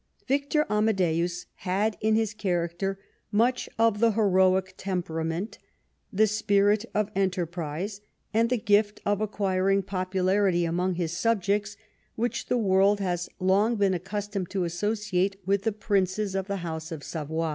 Victor 0.27 0.65
Amadeus 0.67 1.45
had 1.57 1.95
in 2.01 2.15
his 2.15 2.33
character 2.33 2.97
much 3.31 3.69
of 3.77 3.99
the 3.99 4.13
heroic 4.13 4.73
temperament, 4.75 5.59
the 6.11 6.25
spirit 6.25 6.85
of 6.95 7.11
enterprise, 7.13 8.01
and 8.33 8.49
the 8.49 8.57
gift 8.57 8.99
of 9.05 9.21
acquiring 9.21 9.83
popu 9.83 10.23
larity 10.25 10.67
among 10.67 10.95
his 10.95 11.11
subjects 11.15 11.77
which 12.15 12.47
the 12.47 12.57
world 12.57 12.99
has 12.99 13.29
long 13.39 13.75
been 13.75 13.93
accustomed 13.93 14.49
to 14.49 14.63
associate 14.63 15.35
with 15.45 15.61
the 15.65 15.71
princes 15.71 16.33
of 16.33 16.47
the 16.47 16.57
house 16.65 16.91
of 16.91 17.03
Savoy. 17.03 17.49